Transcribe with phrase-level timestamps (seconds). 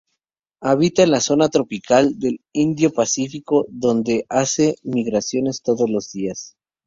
[0.61, 6.55] Habita en la zona tropical del Indo Pacífico, donde hace migraciones todos los días.